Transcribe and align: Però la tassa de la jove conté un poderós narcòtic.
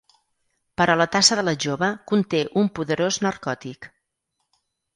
Però 0.81 0.95
la 1.01 1.05
tassa 1.15 1.37
de 1.41 1.43
la 1.49 1.53
jove 1.67 1.91
conté 2.13 2.41
un 2.63 2.73
poderós 2.79 3.21
narcòtic. 3.27 3.89